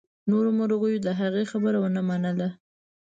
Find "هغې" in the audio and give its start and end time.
1.19-1.43